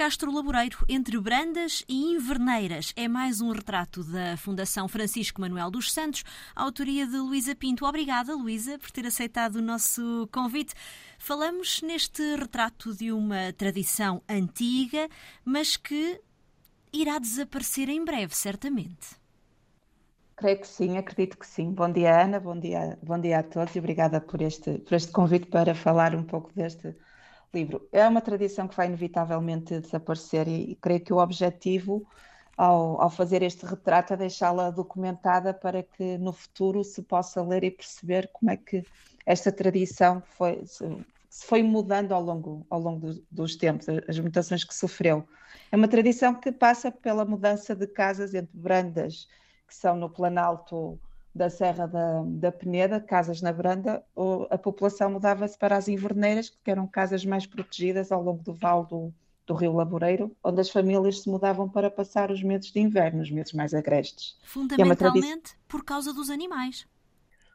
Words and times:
Castro 0.00 0.32
Laboreiro, 0.32 0.78
entre 0.88 1.20
Brandas 1.20 1.84
e 1.86 2.14
Inverneiras. 2.14 2.90
É 2.96 3.06
mais 3.06 3.42
um 3.42 3.52
retrato 3.52 4.02
da 4.02 4.34
Fundação 4.38 4.88
Francisco 4.88 5.42
Manuel 5.42 5.70
dos 5.70 5.92
Santos, 5.92 6.24
autoria 6.56 7.06
de 7.06 7.18
Luísa 7.18 7.54
Pinto. 7.54 7.84
Obrigada, 7.84 8.34
Luísa, 8.34 8.78
por 8.78 8.90
ter 8.90 9.04
aceitado 9.04 9.56
o 9.56 9.62
nosso 9.62 10.26
convite. 10.32 10.72
Falamos 11.18 11.82
neste 11.82 12.22
retrato 12.34 12.94
de 12.94 13.12
uma 13.12 13.52
tradição 13.52 14.22
antiga, 14.26 15.06
mas 15.44 15.76
que 15.76 16.18
irá 16.94 17.18
desaparecer 17.18 17.90
em 17.90 18.02
breve, 18.02 18.34
certamente. 18.34 19.20
Creio 20.34 20.60
que 20.60 20.66
sim, 20.66 20.96
acredito 20.96 21.36
que 21.36 21.46
sim. 21.46 21.74
Bom 21.74 21.92
dia, 21.92 22.22
Ana, 22.22 22.40
bom 22.40 22.58
dia, 22.58 22.98
bom 23.02 23.20
dia 23.20 23.40
a 23.40 23.42
todos 23.42 23.76
e 23.76 23.78
obrigada 23.78 24.18
por 24.18 24.40
este, 24.40 24.78
por 24.78 24.94
este 24.94 25.12
convite 25.12 25.48
para 25.48 25.74
falar 25.74 26.14
um 26.14 26.24
pouco 26.24 26.50
deste 26.56 26.96
livro. 27.52 27.88
É 27.92 28.06
uma 28.06 28.20
tradição 28.20 28.68
que 28.68 28.76
vai 28.76 28.86
inevitavelmente 28.86 29.80
desaparecer 29.80 30.46
e, 30.48 30.72
e 30.72 30.74
creio 30.76 31.00
que 31.00 31.12
o 31.12 31.18
objetivo 31.18 32.06
ao, 32.56 33.00
ao 33.00 33.10
fazer 33.10 33.42
este 33.42 33.64
retrato 33.64 34.12
é 34.12 34.16
deixá-la 34.16 34.70
documentada 34.70 35.54
para 35.54 35.82
que 35.82 36.18
no 36.18 36.32
futuro 36.32 36.84
se 36.84 37.02
possa 37.02 37.42
ler 37.42 37.64
e 37.64 37.70
perceber 37.70 38.28
como 38.32 38.50
é 38.50 38.56
que 38.56 38.84
esta 39.24 39.50
tradição 39.50 40.22
foi, 40.36 40.64
se, 40.66 40.84
se 41.28 41.46
foi 41.46 41.62
mudando 41.62 42.12
ao 42.12 42.22
longo, 42.22 42.66
ao 42.68 42.80
longo 42.80 43.00
dos, 43.00 43.22
dos 43.30 43.56
tempos, 43.56 43.86
as 44.08 44.18
mutações 44.18 44.64
que 44.64 44.74
sofreu. 44.74 45.26
É 45.72 45.76
uma 45.76 45.88
tradição 45.88 46.34
que 46.34 46.52
passa 46.52 46.90
pela 46.90 47.24
mudança 47.24 47.74
de 47.74 47.86
casas 47.86 48.34
entre 48.34 48.56
brandas 48.58 49.26
que 49.66 49.74
são 49.74 49.96
no 49.96 50.10
Planalto 50.10 51.00
da 51.34 51.48
Serra 51.48 51.86
da, 51.86 52.22
da 52.24 52.52
Peneda, 52.52 53.00
casas 53.00 53.40
na 53.40 53.52
Branda, 53.52 54.04
a 54.50 54.58
população 54.58 55.10
mudava-se 55.12 55.56
para 55.56 55.76
as 55.76 55.88
inverneiras, 55.88 56.50
que 56.50 56.70
eram 56.70 56.86
casas 56.86 57.24
mais 57.24 57.46
protegidas 57.46 58.10
ao 58.10 58.22
longo 58.22 58.42
do 58.42 58.52
vale 58.52 58.86
do, 58.86 59.14
do 59.46 59.54
Rio 59.54 59.72
Laboreiro, 59.72 60.36
onde 60.42 60.60
as 60.60 60.70
famílias 60.70 61.22
se 61.22 61.30
mudavam 61.30 61.68
para 61.68 61.90
passar 61.90 62.30
os 62.30 62.42
meses 62.42 62.72
de 62.72 62.80
inverno, 62.80 63.22
os 63.22 63.30
meses 63.30 63.52
mais 63.52 63.74
agrestes. 63.74 64.38
É 64.42 64.46
Fundamentalmente 64.46 65.52
é 65.52 65.56
por 65.68 65.84
causa 65.84 66.12
dos 66.12 66.30
animais. 66.30 66.86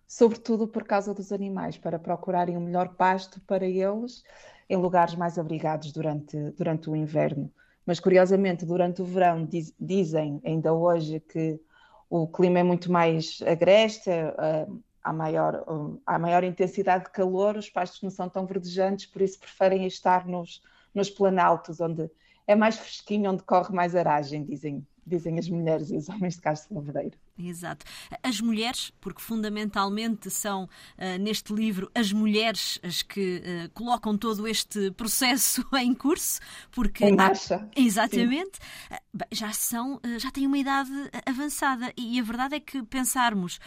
Sobretudo 0.08 0.68
por 0.68 0.84
causa 0.84 1.14
dos 1.14 1.32
animais, 1.32 1.78
para 1.78 2.00
procurarem 2.00 2.56
o 2.56 2.60
um 2.60 2.64
melhor 2.64 2.96
pasto 2.96 3.42
para 3.42 3.66
eles 3.66 4.24
em 4.70 4.78
lugares 4.78 5.16
mais 5.16 5.38
abrigados 5.38 5.92
durante, 5.92 6.38
durante 6.52 6.90
o 6.90 6.96
inverno. 6.96 7.52
Mas 7.86 8.00
curiosamente, 8.00 8.66
durante 8.66 9.02
o 9.02 9.06
verão, 9.06 9.46
diz, 9.46 9.74
dizem 9.80 10.42
ainda 10.44 10.74
hoje 10.74 11.20
que 11.20 11.60
o 12.10 12.28
clima 12.28 12.60
é 12.60 12.64
muito 12.64 12.92
mais 12.92 13.40
agreste, 13.46 14.10
uh, 14.10 14.82
há, 15.04 15.14
maior, 15.14 15.64
uh, 15.68 16.02
há 16.06 16.20
maior 16.20 16.44
intensidade 16.44 17.06
de 17.06 17.12
calor, 17.12 17.58
os 17.58 17.70
pastos 17.70 18.02
não 18.02 18.10
são 18.10 18.30
tão 18.30 18.46
verdejantes, 18.46 19.06
por 19.06 19.22
isso 19.22 19.40
preferem 19.40 19.86
estar 19.86 20.26
nos, 20.26 20.62
nos 20.94 21.10
planaltos, 21.10 21.80
onde 21.80 22.10
é 22.48 22.56
mais 22.56 22.78
fresquinho, 22.78 23.32
onde 23.32 23.44
corre 23.44 23.74
mais 23.74 23.96
aragem, 23.96 24.44
dizem, 24.44 24.86
dizem 25.06 25.40
as 25.40 25.50
mulheres 25.50 25.90
e 25.90 25.98
os 25.98 26.10
homens 26.10 26.36
de 26.36 26.42
Castro 26.42 26.76
Lavradeiro. 26.76 27.18
Exato. 27.38 27.86
As 28.24 28.40
mulheres, 28.40 28.94
porque 29.02 29.22
fundamentalmente 29.22 30.30
são 30.30 30.64
uh, 30.64 31.20
neste 31.20 31.54
livro 31.54 31.92
as 31.94 32.14
mulheres 32.14 32.80
as 32.82 33.02
que 33.02 33.42
uh, 33.42 33.70
colocam 33.74 34.18
todo 34.18 34.48
este 34.48 34.92
processo 34.92 35.66
em 35.76 35.94
curso, 35.94 36.40
porque 36.72 37.04
em 37.04 37.16
marcha. 37.16 37.56
Há... 37.56 37.70
exatamente, 37.76 38.58
uh, 38.90 39.26
já 39.32 39.52
são, 39.52 40.00
já 40.18 40.32
têm 40.32 40.48
uma 40.48 40.58
idade 40.58 40.92
avançada 41.26 41.94
e 41.98 42.20
a 42.20 42.24
verdade 42.24 42.56
é 42.56 42.60
que 42.60 42.84
pensarmos 42.84 43.60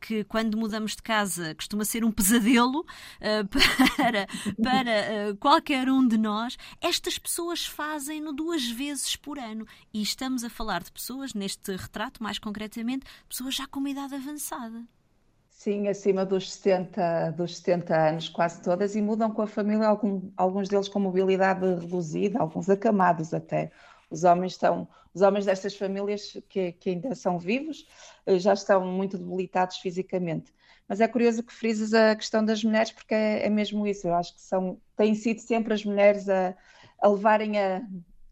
que 0.00 0.22
quando 0.24 0.56
mudamos 0.56 0.94
de 0.94 1.02
casa 1.02 1.56
costuma 1.56 1.84
ser 1.84 2.04
um 2.04 2.12
pesadelo 2.12 2.86
para 3.96 4.28
para 4.62 5.34
qualquer 5.40 5.88
um 5.88 6.06
de 6.06 6.16
nós, 6.16 6.56
estas 6.80 7.18
pessoas 7.18 7.66
fazem-no 7.66 8.32
duas 8.32 8.64
vezes 8.70 9.16
por 9.16 9.40
ano 9.40 9.66
e 9.92 10.00
estamos 10.02 10.44
a 10.44 10.50
falar 10.50 10.84
de 10.84 10.92
pessoas 10.92 11.34
neste 11.34 11.74
retrato 11.74 12.22
mais 12.22 12.38
concretamente 12.38 13.04
pessoas 13.28 13.54
já 13.54 13.66
com 13.66 13.80
uma 13.80 13.90
idade 13.90 14.14
avançada. 14.14 14.82
Sim, 15.62 15.86
acima 15.86 16.26
dos 16.26 16.52
70, 16.54 17.30
dos 17.36 17.58
70 17.58 17.96
anos, 17.96 18.28
quase 18.28 18.60
todas, 18.62 18.96
e 18.96 19.00
mudam 19.00 19.30
com 19.30 19.42
a 19.42 19.46
família, 19.46 19.86
algum, 19.86 20.32
alguns 20.36 20.68
deles 20.68 20.88
com 20.88 20.98
mobilidade 20.98 21.64
reduzida, 21.64 22.40
alguns 22.40 22.68
acamados 22.68 23.32
até. 23.32 23.70
Os 24.10 24.24
homens 24.24 24.54
estão, 24.54 24.88
os 25.14 25.22
homens 25.22 25.46
destas 25.46 25.76
famílias 25.76 26.36
que, 26.48 26.72
que 26.72 26.90
ainda 26.90 27.14
são 27.14 27.38
vivos 27.38 27.86
eh, 28.26 28.40
já 28.40 28.54
estão 28.54 28.84
muito 28.84 29.16
debilitados 29.16 29.76
fisicamente. 29.76 30.52
Mas 30.88 31.00
é 31.00 31.06
curioso 31.06 31.44
que 31.44 31.52
frises 31.52 31.94
a 31.94 32.16
questão 32.16 32.44
das 32.44 32.64
mulheres, 32.64 32.90
porque 32.90 33.14
é, 33.14 33.46
é 33.46 33.48
mesmo 33.48 33.86
isso. 33.86 34.08
Eu 34.08 34.14
acho 34.14 34.34
que 34.34 34.42
são, 34.42 34.80
têm 34.96 35.14
sido 35.14 35.38
sempre 35.38 35.74
as 35.74 35.84
mulheres 35.84 36.28
a, 36.28 36.56
a 37.00 37.08
levarem, 37.08 37.58
a, 37.60 37.82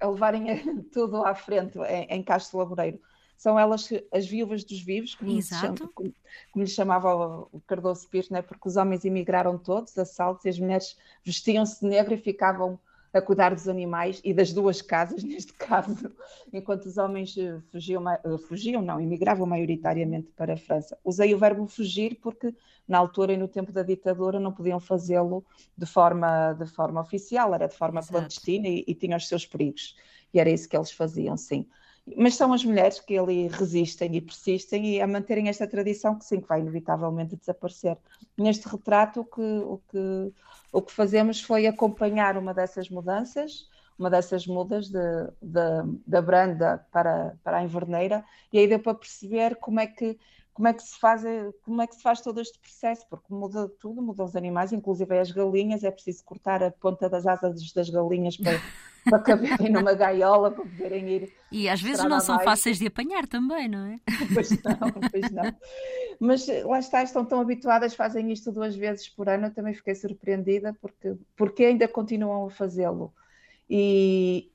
a 0.00 0.08
levarem 0.08 0.50
a, 0.50 0.56
tudo 0.92 1.24
à 1.24 1.32
frente 1.34 1.78
em, 1.78 2.06
em 2.10 2.22
Castro 2.24 2.58
Laboreiro 2.58 3.00
são 3.40 3.58
elas 3.58 3.88
as 4.12 4.26
viúvas 4.26 4.62
dos 4.64 4.82
vivos, 4.82 5.14
como, 5.14 5.40
chama, 5.40 5.74
como, 5.94 6.14
como 6.52 6.62
lhe 6.62 6.70
chamava 6.70 7.48
o 7.50 7.60
Cardoso 7.66 8.06
Pires, 8.06 8.28
né? 8.28 8.42
porque 8.42 8.68
os 8.68 8.76
homens 8.76 9.02
emigraram 9.06 9.56
todos 9.56 9.96
a 9.96 10.04
saltos 10.04 10.44
e 10.44 10.50
as 10.50 10.58
mulheres 10.58 10.94
vestiam-se 11.24 11.80
de 11.80 11.86
negro 11.86 12.12
e 12.12 12.18
ficavam 12.18 12.78
a 13.14 13.20
cuidar 13.22 13.54
dos 13.54 13.66
animais 13.66 14.20
e 14.22 14.34
das 14.34 14.52
duas 14.52 14.82
casas, 14.82 15.24
neste 15.24 15.54
caso, 15.54 16.12
enquanto 16.52 16.84
os 16.84 16.98
homens 16.98 17.34
eh, 17.38 17.58
fugiam, 17.72 18.06
eh, 18.10 18.20
fugiam 18.46 18.82
não, 18.82 19.00
emigravam 19.00 19.46
maioritariamente 19.46 20.30
para 20.36 20.52
a 20.52 20.58
França. 20.58 20.98
Usei 21.02 21.34
o 21.34 21.38
verbo 21.38 21.66
fugir 21.66 22.18
porque 22.20 22.54
na 22.86 22.98
altura 22.98 23.32
e 23.32 23.38
no 23.38 23.48
tempo 23.48 23.72
da 23.72 23.82
ditadura 23.82 24.38
não 24.38 24.52
podiam 24.52 24.78
fazê-lo 24.78 25.42
de 25.74 25.86
forma, 25.86 26.52
de 26.52 26.66
forma 26.66 27.00
oficial, 27.00 27.54
era 27.54 27.68
de 27.68 27.74
forma 27.74 28.00
Exato. 28.00 28.12
clandestina 28.12 28.68
e, 28.68 28.84
e 28.86 28.94
tinha 28.94 29.16
os 29.16 29.26
seus 29.26 29.46
perigos. 29.46 29.96
E 30.34 30.38
era 30.38 30.50
isso 30.50 30.68
que 30.68 30.76
eles 30.76 30.92
faziam, 30.92 31.38
sim 31.38 31.66
mas 32.16 32.34
são 32.34 32.52
as 32.52 32.64
mulheres 32.64 33.00
que 33.00 33.16
ali 33.16 33.48
resistem 33.48 34.16
e 34.16 34.20
persistem 34.20 34.94
e 34.94 35.00
a 35.00 35.06
manterem 35.06 35.48
esta 35.48 35.66
tradição 35.66 36.18
que 36.18 36.24
sim, 36.24 36.40
que 36.40 36.48
vai 36.48 36.60
inevitavelmente 36.60 37.36
desaparecer. 37.36 37.96
Neste 38.36 38.68
retrato, 38.68 39.20
o 39.20 39.24
que, 39.24 39.40
o 39.40 39.80
que, 39.90 40.32
o 40.72 40.82
que 40.82 40.92
fazemos 40.92 41.40
foi 41.40 41.66
acompanhar 41.66 42.36
uma 42.36 42.54
dessas 42.54 42.88
mudanças, 42.88 43.68
uma 44.00 44.08
dessas 44.08 44.46
mudas 44.46 44.88
de, 44.88 44.98
de, 45.42 46.00
da 46.06 46.22
branda 46.22 46.84
para, 46.90 47.36
para 47.44 47.58
a 47.58 47.62
inverneira, 47.62 48.24
e 48.50 48.58
aí 48.58 48.66
deu 48.66 48.78
para 48.78 48.94
perceber 48.94 49.56
como 49.56 49.78
é 49.78 49.86
que 49.86 50.18
como 50.52 50.68
é 50.68 50.74
que 50.74 50.82
se 50.82 50.98
faz 50.98 51.22
como 51.62 51.80
é 51.80 51.86
que 51.86 51.94
se 51.94 52.02
faz 52.02 52.20
todo 52.20 52.40
este 52.40 52.58
processo 52.58 53.06
porque 53.08 53.32
muda 53.32 53.68
tudo 53.80 54.02
muda 54.02 54.24
os 54.24 54.36
animais 54.36 54.72
inclusive 54.72 55.18
as 55.18 55.30
galinhas 55.30 55.84
é 55.84 55.90
preciso 55.90 56.22
cortar 56.24 56.62
a 56.62 56.70
ponta 56.70 57.08
das 57.08 57.24
asas 57.24 57.72
das 57.72 57.88
galinhas 57.88 58.36
para, 58.36 58.60
para 59.08 59.18
caberem 59.20 59.70
numa 59.72 59.94
gaiola 59.94 60.50
para 60.50 60.64
poderem 60.64 61.08
ir 61.08 61.32
e 61.50 61.66
às 61.68 61.80
vezes 61.80 62.04
não 62.04 62.20
são 62.20 62.38
fáceis 62.40 62.78
de 62.78 62.88
apanhar 62.88 63.26
também 63.26 63.68
não 63.68 63.86
é? 63.86 64.00
Pois 64.34 64.50
não 64.50 65.10
pois 65.10 65.30
não. 65.30 65.56
Mas 66.18 66.46
lá 66.64 66.78
está 66.78 67.02
estão 67.02 67.24
tão 67.24 67.40
habituadas 67.40 67.94
fazem 67.94 68.30
isto 68.30 68.52
duas 68.52 68.76
vezes 68.76 69.08
por 69.08 69.30
ano 69.30 69.46
eu 69.46 69.54
também 69.54 69.72
fiquei 69.72 69.94
surpreendida 69.94 70.76
porque 70.82 71.14
porque 71.36 71.64
ainda 71.64 71.88
continuam 71.88 72.48
a 72.48 72.50
fazê-lo 72.50 73.14
e, 73.70 74.52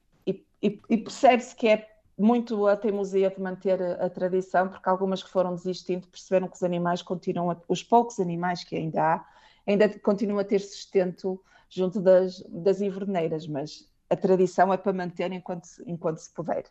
e, 0.61 0.81
e 0.89 0.97
percebe-se 0.97 1.55
que 1.55 1.67
é 1.67 1.87
muito 2.17 2.65
a 2.67 2.75
teimosia 2.75 3.29
de 3.29 3.39
manter 3.39 3.81
a, 3.81 4.05
a, 4.05 4.09
tradição, 4.09 4.67
porque 4.67 4.89
algumas 4.89 5.21
que 5.21 5.29
foram 5.29 5.53
desistindo 5.53 6.07
perceberam 6.07 6.47
que 6.47 6.55
os 6.55 6.63
animais 6.63 7.01
continuam, 7.01 7.51
a, 7.51 7.57
os 7.67 7.83
poucos 7.83 8.19
animais 8.19 8.63
que 8.63 8.75
ainda 8.75 9.15
há, 9.15 9.25
ainda 9.67 9.87
continuam 9.99 10.39
a 10.39 10.43
ter 10.43 10.59
sustento 10.59 11.41
junto 11.69 11.99
das, 12.01 12.41
das 12.49 12.81
inverneiras, 12.81 13.47
mas 13.47 13.87
a 14.09 14.15
tradição 14.15 14.71
é 14.71 14.77
para 14.77 14.93
manter 14.93 15.31
enquanto, 15.31 15.67
enquanto 15.85 16.19
se 16.19 16.31
puder. 16.31 16.65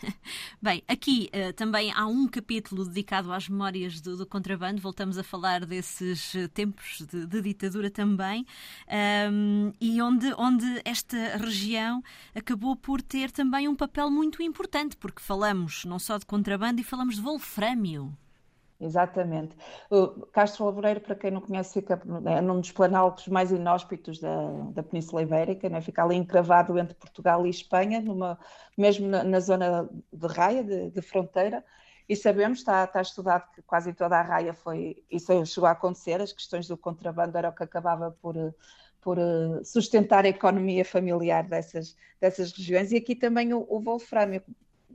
Bem, 0.60 0.82
aqui 0.86 1.30
uh, 1.32 1.52
também 1.54 1.90
há 1.92 2.06
um 2.06 2.28
capítulo 2.28 2.84
dedicado 2.84 3.32
às 3.32 3.48
memórias 3.48 4.00
do, 4.00 4.16
do 4.16 4.26
contrabando, 4.26 4.80
voltamos 4.80 5.16
a 5.16 5.22
falar 5.22 5.64
desses 5.64 6.34
eh, 6.34 6.48
tempos 6.48 7.06
de, 7.10 7.26
de 7.26 7.40
ditadura 7.40 7.90
também, 7.90 8.46
um, 9.32 9.72
e 9.80 10.00
onde, 10.02 10.32
onde 10.36 10.82
esta 10.84 11.36
região 11.38 12.02
acabou 12.34 12.76
por 12.76 13.00
ter 13.00 13.30
também 13.30 13.68
um 13.68 13.74
papel 13.74 14.10
muito 14.10 14.42
importante, 14.42 14.96
porque 14.96 15.22
falamos 15.22 15.84
não 15.84 15.98
só 15.98 16.18
de 16.18 16.26
contrabando 16.26 16.80
e 16.80 16.84
falamos 16.84 17.16
de 17.16 17.22
wolframio. 17.22 18.12
Exatamente. 18.78 19.56
O 19.90 20.26
Castro 20.26 20.66
Lavoureiro, 20.66 21.00
para 21.00 21.14
quem 21.14 21.30
não 21.30 21.40
conhece, 21.40 21.72
fica 21.80 22.00
num 22.04 22.60
dos 22.60 22.72
planaltos 22.72 23.26
mais 23.28 23.50
inóspitos 23.50 24.18
da, 24.18 24.50
da 24.72 24.82
Península 24.82 25.22
Ibérica, 25.22 25.68
né? 25.68 25.80
fica 25.80 26.04
ali 26.04 26.14
encravado 26.14 26.78
entre 26.78 26.94
Portugal 26.94 27.46
e 27.46 27.50
Espanha, 27.50 28.00
numa, 28.00 28.38
mesmo 28.76 29.08
na, 29.08 29.24
na 29.24 29.40
zona 29.40 29.88
de 30.12 30.26
raia, 30.26 30.62
de, 30.62 30.90
de, 30.90 31.00
fronteira, 31.02 31.64
e 32.06 32.14
sabemos, 32.14 32.58
está, 32.58 32.84
está 32.84 33.00
estudado 33.00 33.50
que 33.54 33.62
quase 33.62 33.94
toda 33.94 34.18
a 34.18 34.22
raia 34.22 34.52
foi, 34.52 35.02
isso 35.10 35.44
chegou 35.46 35.68
a 35.68 35.72
acontecer, 35.72 36.20
as 36.20 36.32
questões 36.32 36.68
do 36.68 36.76
contrabando 36.76 37.36
era 37.38 37.48
o 37.48 37.54
que 37.54 37.64
acabava 37.64 38.10
por, 38.20 38.36
por 39.00 39.18
eh, 39.18 39.64
sustentar 39.64 40.24
a 40.24 40.28
economia 40.28 40.84
familiar 40.84 41.48
dessas, 41.48 41.96
dessas 42.20 42.52
regiões, 42.52 42.92
e 42.92 42.96
aqui 42.96 43.16
também 43.16 43.54
o, 43.54 43.66
o 43.68 43.80
wolframio, 43.80 44.42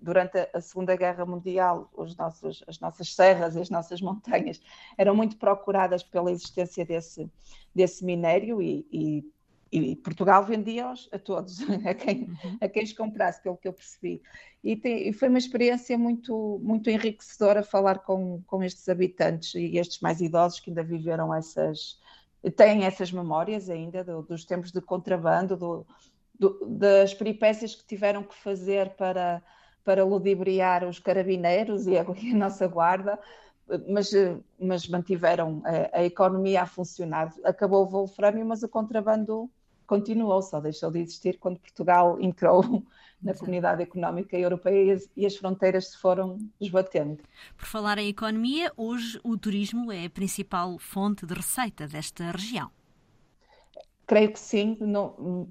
durante 0.01 0.49
a 0.53 0.59
Segunda 0.59 0.95
Guerra 0.95 1.25
Mundial, 1.25 1.89
os 1.93 2.15
nossos, 2.15 2.63
as 2.67 2.79
nossas 2.79 3.13
serras 3.13 3.55
e 3.55 3.59
as 3.61 3.69
nossas 3.69 4.01
montanhas 4.01 4.59
eram 4.97 5.15
muito 5.15 5.37
procuradas 5.37 6.01
pela 6.01 6.31
existência 6.31 6.83
desse, 6.83 7.29
desse 7.73 8.03
minério 8.03 8.61
e, 8.61 8.85
e, 8.91 9.31
e 9.71 9.95
Portugal 9.97 10.43
vendia-os 10.43 11.07
a 11.11 11.19
todos, 11.19 11.59
a 11.85 11.93
quem, 11.93 12.27
a 12.59 12.67
quem 12.67 12.83
os 12.83 12.93
comprasse, 12.93 13.41
pelo 13.41 13.57
que 13.57 13.67
eu 13.67 13.73
percebi. 13.73 14.21
E, 14.63 14.75
tem, 14.75 15.07
e, 15.07 15.13
foi 15.13 15.29
uma 15.29 15.37
experiência 15.37 15.97
muito, 15.97 16.59
muito 16.63 16.89
enriquecedora 16.89 17.61
falar 17.61 17.99
com, 17.99 18.41
com 18.47 18.63
estes 18.63 18.89
habitantes 18.89 19.53
e 19.53 19.77
estes 19.77 19.99
mais 19.99 20.19
idosos 20.19 20.59
que 20.59 20.71
ainda 20.71 20.83
viveram 20.83 21.33
essas, 21.33 21.99
têm 22.55 22.85
essas 22.85 23.11
memórias 23.11 23.69
ainda 23.69 24.03
do, 24.03 24.23
dos 24.23 24.45
tempos 24.45 24.71
de 24.71 24.81
contrabando, 24.81 25.55
do, 25.55 25.85
do, 26.37 26.65
das 26.65 27.13
peripécias 27.13 27.75
que 27.75 27.85
tiveram 27.85 28.23
que 28.23 28.35
fazer 28.35 28.89
para, 28.95 29.41
para 29.83 30.03
ludibriar 30.03 30.83
os 30.87 30.99
carabineiros 30.99 31.87
e 31.87 31.97
a, 31.97 32.05
e 32.21 32.31
a 32.31 32.35
nossa 32.35 32.67
guarda, 32.67 33.19
mas, 33.87 34.11
mas 34.59 34.87
mantiveram 34.87 35.61
a, 35.65 35.99
a, 35.99 36.03
economia 36.03 36.63
a 36.63 36.65
funcionar. 36.65 37.33
Acabou 37.43 37.85
o 37.85 37.89
wolframio, 37.89 38.45
mas 38.45 38.63
o 38.63 38.69
contrabando 38.69 39.49
continuou, 39.85 40.41
só 40.41 40.59
deixou 40.59 40.89
de 40.91 40.99
existir 40.99 41.37
quando 41.37 41.59
Portugal 41.59 42.17
entrou 42.21 42.83
na 43.21 43.33
comunidade 43.33 43.83
económica 43.83 44.37
europeia 44.37 44.85
e 45.15 45.25
as, 45.25 45.33
as, 45.33 45.37
fronteiras 45.37 45.91
se 45.91 45.97
foram 45.97 46.37
esbatendo. 46.59 47.19
Por 47.55 47.65
falar 47.65 47.97
em 47.99 48.07
economia, 48.07 48.71
hoje 48.75 49.19
o 49.23 49.37
turismo 49.37 49.91
é 49.91 50.05
a 50.05 50.09
principal 50.09 50.77
fonte 50.79 51.25
de 51.25 51.33
receita 51.33 51.87
desta 51.87 52.31
região. 52.31 52.71
Creio 54.07 54.33
que 54.33 54.39
sim. 54.39 54.75
Não, 54.79 55.47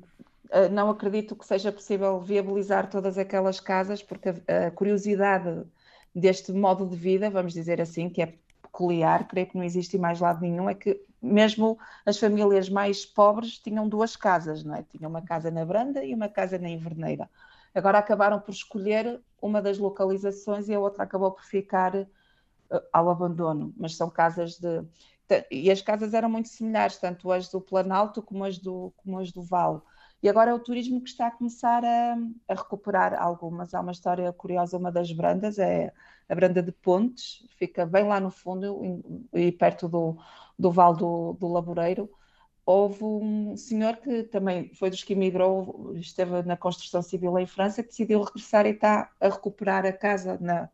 não 0.70 0.91
acredito 0.91 1.37
que 1.37 1.47
seja 1.47 1.70
possível 1.70 2.20
viabilizar 2.20 2.91
todas 2.91 3.17
aquelas 3.19 3.61
casas, 3.61 4.02
porque 4.02 4.29
a, 4.29 4.67
a 4.67 4.70
curiosidade 4.70 5.64
deste 6.14 6.52
modo 6.52 6.87
de 6.88 6.97
vida, 6.97 7.31
vamos 7.31 7.52
dizer 7.52 7.81
assim, 7.81 8.08
que 8.08 8.23
é 8.23 8.35
peculiar, 8.62 9.26
creio 9.29 9.47
que 9.47 9.56
não 9.56 9.64
existe 9.64 9.99
mais 9.99 10.20
lado 10.20 10.41
nenhum, 10.41 10.69
é 10.69 10.75
que 10.75 11.00
mesmo 11.20 11.79
as 12.06 12.19
famílias 12.19 12.69
mais 12.69 13.05
pobres 13.05 13.58
tinham 13.58 13.88
duas 13.88 14.17
casas, 14.17 14.64
não 14.64 14.75
é? 14.75 14.82
Tinham 14.82 15.11
uma 15.11 15.23
casa 15.23 15.50
na 15.50 15.64
Branda 15.64 16.05
e 16.05 16.14
uma 16.14 16.29
casa 16.29 16.58
na 16.58 16.69
Inverneira. 16.69 17.29
Agora 17.75 17.99
acabaram 17.99 18.41
por 18.41 18.53
escolher 18.53 19.20
uma 19.41 19.61
das 19.61 19.79
localizações 19.79 20.69
e 20.69 20.75
a 20.75 20.81
outra 20.81 21.05
acabou 21.05 21.31
por 21.31 21.44
ficar 21.44 21.94
uh, 21.94 22.06
ao 22.93 23.11
abandono, 23.11 23.73
mas 23.76 23.96
são 23.96 24.11
casas 24.11 24.58
de 24.58 24.82
e 25.49 25.70
as 25.70 25.81
casas 25.81 26.12
eram 26.12 26.29
muito 26.29 26.49
similares, 26.49 26.96
tanto 26.96 27.31
as 27.31 27.49
do 27.49 27.61
Planalto 27.61 28.20
como 28.20 28.44
as 28.44 28.58
do, 28.58 28.93
como 28.96 29.20
as 29.20 29.31
do 29.31 29.41
Vale. 29.43 29.81
E 30.22 30.28
agora 30.28 30.50
é 30.50 30.55
o 30.55 30.58
turismo 30.58 31.00
que 31.00 31.08
está 31.08 31.28
a 31.28 31.31
começar 31.31 31.82
a, 31.82 32.19
a, 32.49 32.55
recuperar 32.55 33.14
algumas. 33.20 33.72
Há 33.72 33.81
uma 33.81 33.93
história 33.93 34.31
curiosa, 34.32 34.76
uma 34.76 34.93
das 34.93 35.11
brandas, 35.12 35.58
é 35.58 35.93
a 36.28 36.34
branda 36.34 36.62
de 36.62 36.72
Pontes, 36.72 37.46
fica 37.56 37.87
bem 37.87 38.06
lá 38.06 38.20
no 38.20 38.31
fundo 38.31 39.02
e 39.32 39.50
perto 39.50 39.88
do, 39.88 40.17
do 40.58 40.70
Val 40.70 40.94
do, 40.94 41.32
do 41.34 41.49
Laboreiro. 41.49 42.11
Houve 42.67 43.02
um 43.02 43.56
senhor 43.56 43.96
que 43.96 44.25
também 44.25 44.72
foi 44.75 44.90
dos 44.90 45.02
que 45.02 45.14
emigrou, 45.14 45.94
esteve 45.96 46.43
na 46.43 46.56
construção 46.56 47.00
civil 47.00 47.38
em 47.38 47.46
França, 47.46 47.82
que 47.82 47.88
decidiu 47.88 48.22
regressar 48.22 48.67
e 48.67 48.70
está 48.70 49.11
a 49.19 49.28
recuperar 49.28 49.87
a 49.87 49.93
casa 49.93 50.38
na, 50.38 50.69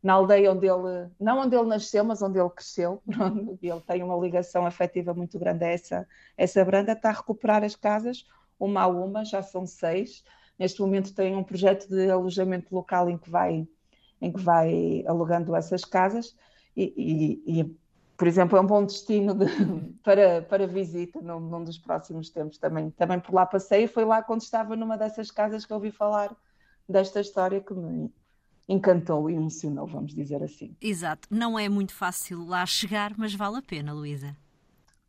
na 0.00 0.12
aldeia 0.14 0.52
onde 0.52 0.68
ele, 0.68 1.10
não 1.18 1.40
onde 1.40 1.56
ele 1.56 1.66
nasceu, 1.66 2.04
mas 2.04 2.22
onde 2.22 2.38
ele 2.38 2.50
cresceu. 2.50 3.02
ele 3.60 3.80
tem 3.80 4.02
uma 4.04 4.16
ligação 4.16 4.64
afetiva 4.64 5.12
muito 5.12 5.36
grande 5.38 5.64
a 5.64 5.68
essa, 5.68 6.08
essa 6.36 6.64
branda, 6.64 6.92
está 6.92 7.10
a 7.10 7.12
recuperar 7.12 7.64
as 7.64 7.74
casas 7.74 8.24
uma 8.58 8.82
a 8.82 8.86
uma, 8.86 9.24
já 9.24 9.42
são 9.42 9.66
seis. 9.66 10.24
Neste 10.58 10.80
momento 10.80 11.14
tem 11.14 11.34
um 11.36 11.44
projeto 11.44 11.88
de 11.88 12.10
alojamento 12.10 12.74
local 12.74 13.10
em 13.10 13.18
que 13.18 13.28
vai, 13.28 13.66
em 14.20 14.32
que 14.32 14.40
vai 14.40 15.04
alugando 15.06 15.54
essas 15.54 15.84
casas 15.84 16.36
e, 16.76 17.42
e, 17.46 17.60
e 17.60 17.76
por 18.16 18.28
exemplo, 18.28 18.56
é 18.56 18.60
um 18.60 18.66
bom 18.66 18.84
destino 18.84 19.34
de, 19.34 19.46
para, 20.02 20.42
para 20.42 20.66
visita 20.66 21.20
num, 21.20 21.40
num, 21.40 21.64
dos 21.64 21.78
próximos 21.78 22.30
tempos 22.30 22.58
também. 22.58 22.90
Também 22.90 23.18
por 23.18 23.34
lá 23.34 23.44
passei 23.44 23.84
e 23.84 23.88
foi 23.88 24.04
lá 24.04 24.22
quando 24.22 24.42
estava 24.42 24.76
numa 24.76 24.96
dessas 24.96 25.30
casas 25.30 25.66
que 25.66 25.72
ouvi 25.72 25.90
falar 25.90 26.34
desta 26.88 27.20
história 27.20 27.60
que 27.60 27.74
me 27.74 28.12
encantou 28.68 29.28
e 29.28 29.34
emocionou, 29.34 29.86
vamos 29.86 30.14
dizer 30.14 30.42
assim. 30.42 30.76
Exato. 30.80 31.28
Não 31.30 31.58
é 31.58 31.68
muito 31.68 31.92
fácil 31.92 32.44
lá 32.46 32.64
chegar, 32.64 33.12
mas 33.16 33.34
vale 33.34 33.58
a 33.58 33.62
pena, 33.62 33.92
Luísa. 33.92 34.36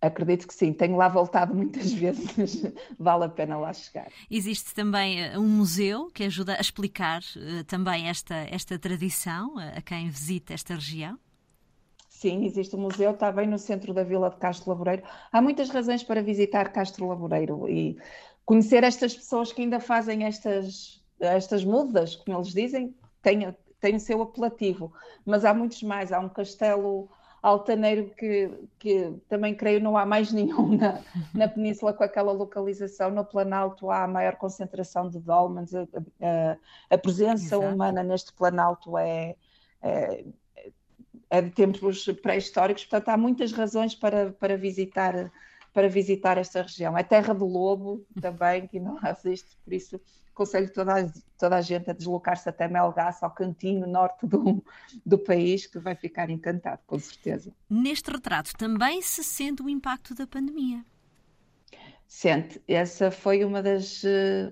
Acredito 0.05 0.47
que 0.47 0.53
sim, 0.53 0.73
tenho 0.73 0.95
lá 0.95 1.07
voltado 1.07 1.53
muitas 1.53 1.91
vezes, 1.93 2.35
mas 2.37 2.73
vale 2.99 3.25
a 3.25 3.29
pena 3.29 3.57
lá 3.57 3.73
chegar. 3.73 4.07
Existe 4.29 4.73
também 4.73 5.21
eh, 5.21 5.39
um 5.39 5.47
museu 5.47 6.11
que 6.13 6.23
ajuda 6.23 6.55
a 6.55 6.61
explicar 6.61 7.21
uh, 7.21 7.63
também 7.65 8.07
esta, 8.07 8.35
esta 8.49 8.77
tradição 8.77 9.53
a 9.57 9.81
quem 9.81 10.09
visita 10.09 10.53
esta 10.53 10.75
região? 10.75 11.17
Sim, 12.09 12.45
existe 12.45 12.75
um 12.75 12.79
museu, 12.79 13.11
está 13.11 13.31
bem 13.31 13.45
no 13.45 13.59
centro 13.59 13.93
da 13.93 14.03
vila 14.03 14.29
de 14.29 14.37
Castro 14.37 14.69
Laboreiro. 14.69 15.03
Há 15.31 15.41
muitas 15.41 15.69
razões 15.69 16.01
para 16.01 16.23
visitar 16.23 16.71
Castro 16.71 17.07
Laboreiro 17.07 17.67
e 17.67 17.97
conhecer 18.45 18.83
estas 18.83 19.13
pessoas 19.13 19.51
que 19.51 19.61
ainda 19.61 19.79
fazem 19.79 20.23
estas, 20.23 21.03
estas 21.19 21.65
mudas, 21.65 22.15
como 22.15 22.37
eles 22.37 22.53
dizem, 22.53 22.95
tem, 23.21 23.53
tem 23.81 23.95
o 23.95 23.99
seu 23.99 24.21
apelativo. 24.21 24.93
Mas 25.25 25.43
há 25.43 25.53
muitos 25.53 25.83
mais. 25.83 26.13
Há 26.13 26.19
um 26.19 26.29
castelo 26.29 27.09
altaneiro 27.45 28.09
que, 28.17 28.49
que 28.79 29.13
também 29.29 29.53
creio 29.53 29.79
não 29.79 29.95
há 29.95 30.05
mais 30.05 30.31
nenhum 30.33 30.75
na, 30.75 30.99
na 31.33 31.47
península 31.47 31.93
com 31.93 32.03
aquela 32.03 32.31
localização. 32.31 33.11
No 33.11 33.23
Planalto 33.23 33.91
há 33.91 34.03
a 34.03 34.07
maior 34.07 34.35
concentração 34.35 35.09
de 35.09 35.19
dolmens, 35.19 35.73
a, 35.75 35.83
a, 35.83 36.57
a 36.89 36.97
presença 36.97 37.55
Exato. 37.55 37.73
humana 37.73 38.03
neste 38.03 38.33
Planalto 38.33 38.97
é, 38.97 39.35
é, 39.81 40.25
é 41.29 41.41
de 41.41 41.51
tempos 41.51 42.05
pré-históricos, 42.21 42.85
portanto 42.85 43.09
há 43.09 43.17
muitas 43.17 43.51
razões 43.51 43.93
para, 43.93 44.31
para 44.31 44.57
visitar 44.57 45.31
para 45.75 45.89
visitar 45.89 46.37
esta 46.37 46.61
região. 46.61 46.97
É 46.97 47.03
terra 47.03 47.33
do 47.33 47.45
lobo 47.45 48.07
também, 48.21 48.65
que 48.65 48.79
não 48.79 48.97
existe, 49.05 49.57
por 49.65 49.73
isso 49.73 49.99
aconselho 50.33 50.71
toda 50.71 51.01
a, 51.01 51.09
toda 51.37 51.57
a 51.57 51.61
gente 51.61 51.89
a 51.89 51.93
deslocar-se 51.93 52.47
até 52.47 52.65
Melgaço, 52.65 53.25
ao 53.25 53.31
cantinho 53.31 53.85
norte 53.85 54.25
do, 54.25 54.63
do 55.05 55.17
país, 55.17 55.67
que 55.67 55.77
vai 55.77 55.93
ficar 55.93 56.29
encantado, 56.29 56.79
com 56.87 56.97
certeza. 56.97 57.53
Neste 57.69 58.09
retrato 58.09 58.53
também 58.57 59.01
se 59.01 59.21
sente 59.21 59.61
o 59.61 59.67
impacto 59.67 60.15
da 60.15 60.25
pandemia. 60.25 60.81
Sente. 62.07 62.61
Essa 62.69 63.11
foi 63.11 63.43
uma 63.43 63.61
das, 63.61 64.01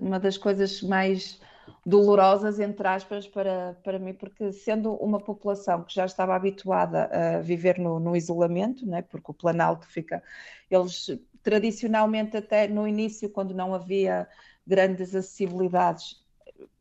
uma 0.02 0.20
das 0.20 0.36
coisas 0.36 0.82
mais 0.82 1.40
dolorosas, 1.86 2.58
entre 2.58 2.86
aspas, 2.88 3.26
para, 3.28 3.76
para 3.82 3.98
mim, 3.98 4.14
porque 4.14 4.52
sendo 4.52 4.94
uma 4.94 5.20
população 5.20 5.82
que 5.82 5.94
já 5.94 6.06
estava 6.06 6.34
habituada 6.34 7.10
a 7.12 7.40
viver 7.40 7.78
no, 7.78 8.00
no 8.00 8.16
isolamento, 8.16 8.86
né, 8.86 9.02
porque 9.02 9.30
o 9.30 9.34
Planalto 9.34 9.86
fica. 9.86 10.22
Eles 10.70 11.10
tradicionalmente, 11.42 12.36
até 12.36 12.66
no 12.66 12.88
início, 12.88 13.28
quando 13.28 13.54
não 13.54 13.74
havia 13.74 14.26
grandes 14.66 15.14
acessibilidades. 15.14 16.24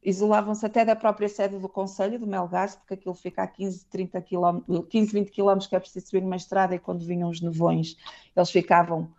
Isolavam-se 0.02 0.66
até 0.66 0.86
da 0.86 0.96
própria 0.96 1.28
sede 1.28 1.60
do 1.60 1.68
Conselho, 1.68 2.18
do 2.18 2.26
Melgaço, 2.26 2.78
porque 2.80 2.94
aquilo 2.94 3.14
fica 3.14 3.44
a 3.44 3.48
15, 3.48 3.86
30 3.88 4.22
km, 4.22 4.84
15, 4.90 5.12
20 5.12 5.32
km 5.32 5.58
que 5.68 5.76
é 5.76 5.80
preciso 5.80 6.08
subir 6.08 6.22
numa 6.22 6.38
estrada 6.38 6.74
e 6.74 6.80
quando 6.80 7.06
vinham 7.06 7.30
os 7.30 7.42
nevões 7.42 7.98
eles 8.36 8.52
ficavam 8.52 9.12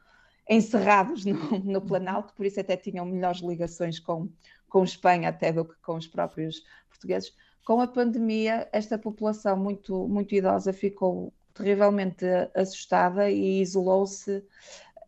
encerrados 0.49 1.25
no, 1.27 1.35
no 1.59 1.81
Planalto, 1.81 2.33
por 2.35 2.47
isso 2.47 2.61
até 2.61 2.77
tinham 2.77 3.05
melhores 3.05 3.41
ligações 3.41 3.99
com, 3.99 4.29
com 4.75 4.83
Espanha 4.83 5.29
até 5.29 5.53
do 5.53 5.65
que 5.65 5.77
com 5.83 5.95
os 5.95 6.09
próprios 6.09 6.65
portugueses. 6.89 7.33
Com 7.65 7.81
a 7.81 7.87
pandemia, 7.87 8.69
esta 8.73 8.99
população 8.99 9.57
muito, 9.57 10.09
muito 10.09 10.35
idosa 10.35 10.73
ficou 10.73 11.33
terrivelmente 11.55 12.27
assustada 12.57 13.31
e 13.31 13.63
isolou-se 13.63 14.45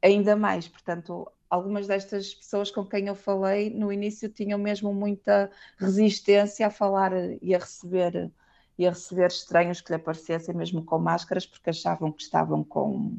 ainda 0.01 0.37
mais. 0.37 0.69
Portanto, 0.69 1.29
algumas 1.51 1.89
destas 1.89 2.33
pessoas 2.33 2.71
com 2.71 2.87
quem 2.87 3.09
eu 3.09 3.17
falei 3.17 3.69
no 3.69 3.93
início 3.93 4.29
tinham 4.29 4.57
mesmo 4.57 4.95
muita 4.95 5.51
resistência 5.79 6.69
a 6.69 6.71
falar 6.71 7.11
e 7.43 7.53
a 7.53 7.59
receber 7.59 8.31
e 8.79 8.87
a 8.87 8.91
receber 8.91 9.27
estranhos 9.27 9.81
que 9.81 9.91
lhe 9.91 9.97
aparecessem 9.97 10.55
mesmo 10.55 10.85
com 10.85 10.99
máscaras 10.99 11.45
porque 11.45 11.71
achavam 11.71 12.13
que 12.13 12.23
estavam 12.23 12.63
com 12.63 13.17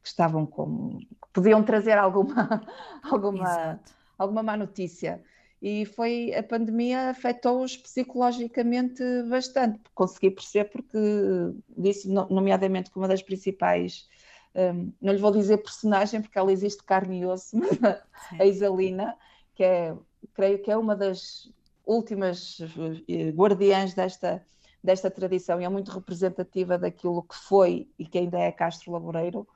que 0.00 0.08
estavam 0.08 0.46
com 0.46 0.98
que 0.98 1.28
podiam 1.32 1.62
trazer 1.62 1.98
alguma 1.98 2.64
alguma 3.02 3.80
alguma 4.16 4.42
má 4.42 4.56
notícia 4.56 5.20
e 5.62 5.84
foi 5.84 6.34
a 6.34 6.42
pandemia 6.42 7.10
afetou-os 7.10 7.76
psicologicamente 7.76 9.02
bastante. 9.28 9.80
Consegui 9.94 10.30
perceber 10.30 10.70
porque 10.70 10.98
disse 11.76 12.08
nomeadamente 12.08 12.90
que 12.90 12.96
uma 12.96 13.08
das 13.08 13.22
principais 13.22 14.08
um, 14.54 14.92
não 15.00 15.12
lhe 15.12 15.20
vou 15.20 15.30
dizer 15.30 15.58
personagem 15.58 16.22
porque 16.22 16.38
ela 16.38 16.52
existe 16.52 16.82
carne 16.82 17.20
e 17.20 17.26
osso, 17.26 17.56
mas 17.80 18.00
a 18.38 18.44
Isalina, 18.44 19.16
que 19.54 19.62
é, 19.62 19.94
creio 20.34 20.62
que 20.62 20.70
é 20.70 20.76
uma 20.76 20.96
das 20.96 21.52
últimas 21.86 22.58
eh, 23.08 23.30
guardiãs 23.30 23.94
desta, 23.94 24.44
desta 24.82 25.10
tradição 25.10 25.60
e 25.60 25.64
é 25.64 25.68
muito 25.68 25.90
representativa 25.90 26.78
daquilo 26.78 27.22
que 27.22 27.34
foi 27.34 27.88
e 27.98 28.06
que 28.06 28.18
ainda 28.18 28.38
é 28.38 28.52
Castro 28.52 28.92
Laboreiro, 28.92 29.46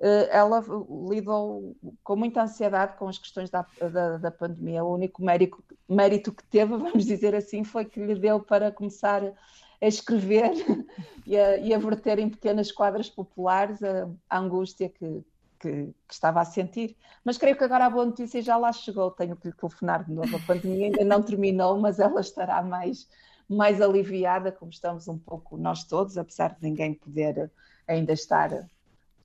ela 0.00 0.62
lidou 1.08 1.76
com 2.02 2.16
muita 2.16 2.42
ansiedade 2.42 2.96
com 2.98 3.08
as 3.08 3.18
questões 3.18 3.48
da, 3.48 3.64
da, 3.92 4.18
da 4.18 4.30
pandemia. 4.30 4.84
O 4.84 4.92
único 4.92 5.22
mérito, 5.22 5.62
mérito 5.88 6.32
que 6.32 6.44
teve, 6.44 6.76
vamos 6.76 7.04
dizer 7.04 7.34
assim, 7.34 7.64
foi 7.64 7.84
que 7.84 8.04
lhe 8.04 8.14
deu 8.14 8.40
para 8.40 8.72
começar 8.72 9.22
a 9.24 9.86
escrever 9.86 10.52
e 11.26 11.36
a, 11.36 11.56
e 11.58 11.72
a 11.72 11.78
verter 11.78 12.18
em 12.18 12.28
pequenas 12.28 12.72
quadras 12.72 13.08
populares 13.08 13.82
a, 13.82 14.08
a 14.28 14.38
angústia 14.38 14.88
que, 14.88 15.24
que, 15.60 15.86
que, 16.06 16.14
estava 16.14 16.40
a 16.40 16.44
sentir. 16.44 16.96
Mas 17.24 17.38
creio 17.38 17.56
que 17.56 17.64
agora 17.64 17.86
a 17.86 17.90
boa 17.90 18.04
notícia 18.04 18.42
já 18.42 18.56
lá 18.56 18.72
chegou. 18.72 19.10
Tenho 19.10 19.36
que 19.36 19.48
lhe 19.48 19.54
telefonar 19.54 20.04
de 20.04 20.12
novo. 20.12 20.36
A 20.36 20.40
pandemia 20.40 20.86
ainda 20.86 21.04
não 21.04 21.22
terminou, 21.22 21.78
mas 21.80 21.98
ela 21.98 22.20
estará 22.20 22.62
mais, 22.62 23.08
mais 23.48 23.80
aliviada, 23.80 24.50
como 24.50 24.70
estamos 24.70 25.06
um 25.08 25.18
pouco 25.18 25.56
nós 25.56 25.84
todos, 25.84 26.18
apesar 26.18 26.54
de 26.54 26.62
ninguém 26.62 26.94
poder 26.94 27.50
ainda 27.86 28.12
estar 28.12 28.66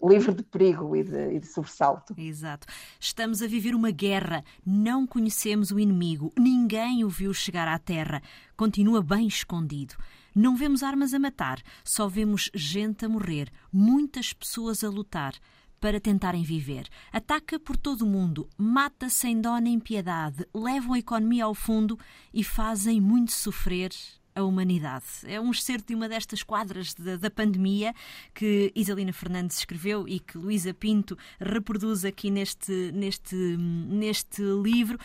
livre 0.01 0.33
de 0.33 0.43
perigo 0.43 0.95
e 0.95 1.03
de, 1.03 1.35
e 1.35 1.39
de 1.39 1.47
sobressalto. 1.47 2.13
Exato. 2.17 2.67
Estamos 2.99 3.41
a 3.41 3.47
viver 3.47 3.75
uma 3.75 3.91
guerra. 3.91 4.43
Não 4.65 5.05
conhecemos 5.05 5.71
o 5.71 5.79
inimigo. 5.79 6.31
Ninguém 6.37 7.03
o 7.03 7.09
viu 7.09 7.33
chegar 7.33 7.67
à 7.67 7.77
terra. 7.77 8.21
Continua 8.55 9.01
bem 9.01 9.27
escondido. 9.27 9.95
Não 10.35 10.55
vemos 10.55 10.83
armas 10.83 11.13
a 11.13 11.19
matar, 11.19 11.61
só 11.83 12.07
vemos 12.07 12.51
gente 12.53 13.03
a 13.03 13.09
morrer, 13.09 13.51
muitas 13.73 14.31
pessoas 14.31 14.83
a 14.83 14.89
lutar 14.89 15.33
para 15.79 15.99
tentarem 15.99 16.43
viver. 16.43 16.87
Ataca 17.11 17.59
por 17.59 17.75
todo 17.75 18.03
o 18.03 18.07
mundo, 18.07 18.47
mata 18.57 19.09
sem 19.09 19.41
dó 19.41 19.57
nem 19.57 19.79
piedade, 19.79 20.45
levam 20.53 20.93
a 20.93 20.99
economia 20.99 21.45
ao 21.45 21.55
fundo 21.55 21.97
e 22.33 22.43
fazem 22.43 23.01
muito 23.01 23.31
sofrer 23.31 23.91
a 24.35 24.43
humanidade. 24.43 25.05
É 25.25 25.39
um 25.39 25.51
excerto 25.51 25.87
de 25.87 25.95
uma 25.95 26.07
destas 26.07 26.43
quadras 26.43 26.93
da, 26.93 27.17
da, 27.17 27.29
pandemia 27.29 27.93
que 28.33 28.71
Isalina 28.75 29.13
Fernandes 29.13 29.57
escreveu 29.57 30.07
e 30.07 30.19
que 30.19 30.37
Luísa 30.37 30.73
Pinto 30.73 31.17
reproduz 31.39 32.05
aqui 32.05 32.29
neste, 32.29 32.91
neste, 32.91 33.35
neste 33.35 34.41
livro. 34.41 34.97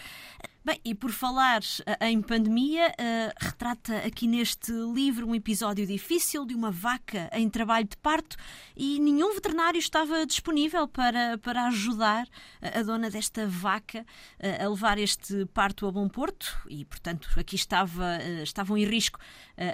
Bem, 0.66 0.80
e 0.82 0.94
por 0.94 1.12
falar 1.12 1.60
eh, 1.84 2.08
em 2.08 2.22
pandemia, 2.22 2.88
uh, 2.88 3.32
retrata 3.38 3.98
aqui 3.98 4.26
neste 4.26 4.72
livro 4.72 5.26
um 5.28 5.34
episódio 5.34 5.86
difícil 5.86 6.46
de 6.46 6.54
uma 6.54 6.70
vaca 6.70 7.28
em 7.34 7.50
trabalho 7.50 7.86
de 7.86 7.98
parto 7.98 8.34
e 8.74 8.98
nenhum 8.98 9.34
veterinário 9.34 9.78
estava 9.78 10.24
disponível 10.24 10.88
para, 10.88 11.36
para 11.36 11.66
ajudar 11.66 12.26
a, 12.62 12.82
dona 12.82 13.10
desta 13.10 13.46
vaca 13.46 14.06
uh, 14.40 14.64
a 14.64 14.68
levar 14.70 14.96
este 14.96 15.44
parto 15.52 15.86
a 15.86 15.92
bom 15.92 16.08
porto 16.08 16.46
e, 16.70 16.86
portanto, 16.86 17.28
aqui 17.36 17.56
estava, 17.56 18.16
uh, 18.16 18.42
estavam 18.42 18.78
em 18.78 18.86
risco 18.86 19.20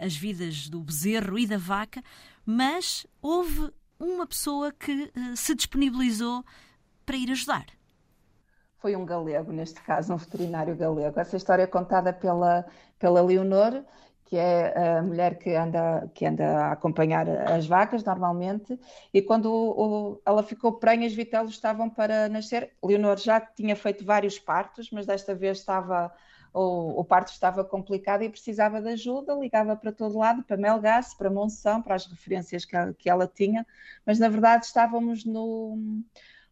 as 0.02 0.16
vidas 0.16 0.68
do 0.68 0.80
bezerro 0.80 1.38
e 1.38 1.46
da 1.46 1.56
vaca, 1.56 2.02
mas 2.44 3.06
houve 3.22 3.70
uma 3.96 4.26
pessoa 4.26 4.72
que 4.72 5.12
se 5.36 5.54
disponibilizou 5.54 6.44
para 7.06 7.16
ir 7.16 7.30
ajudar 7.30 7.66
foi 8.80 8.96
um 8.96 9.04
galego, 9.04 9.52
neste 9.52 9.80
caso, 9.82 10.12
um 10.12 10.16
veterinário 10.16 10.74
galego. 10.74 11.20
Essa 11.20 11.36
história 11.36 11.62
é 11.62 11.66
contada 11.66 12.12
pela, 12.12 12.64
pela 12.98 13.22
Leonor, 13.22 13.84
que 14.24 14.36
é 14.36 14.98
a 14.98 15.02
mulher 15.02 15.38
que 15.38 15.54
anda, 15.54 16.08
que 16.14 16.24
anda 16.24 16.46
a 16.46 16.72
acompanhar 16.72 17.28
as 17.28 17.66
vacas 17.66 18.02
normalmente, 18.04 18.78
e 19.12 19.20
quando 19.20 19.52
o, 19.52 20.12
o, 20.12 20.22
ela 20.24 20.42
ficou 20.42 20.74
prenha, 20.74 21.06
os 21.06 21.14
vitelos 21.14 21.50
estavam 21.50 21.90
para 21.90 22.28
nascer. 22.28 22.72
Leonor 22.82 23.18
já 23.18 23.40
tinha 23.40 23.76
feito 23.76 24.04
vários 24.04 24.38
partos, 24.38 24.90
mas 24.90 25.04
desta 25.04 25.34
vez 25.34 25.58
estava 25.58 26.12
o, 26.52 27.00
o, 27.00 27.04
parto 27.04 27.32
estava 27.32 27.62
complicado 27.64 28.22
e 28.22 28.28
precisava 28.28 28.80
de 28.80 28.88
ajuda, 28.88 29.34
ligava 29.34 29.76
para 29.76 29.92
todo 29.92 30.18
lado, 30.18 30.42
para 30.42 30.56
Melgaço, 30.56 31.16
para 31.16 31.30
Monção, 31.30 31.80
para 31.82 31.94
as 31.94 32.06
referências 32.06 32.64
que 32.64 32.76
que 32.98 33.10
ela 33.10 33.26
tinha, 33.26 33.66
mas 34.04 34.18
na 34.18 34.28
verdade 34.28 34.64
estávamos 34.64 35.24
no 35.24 36.02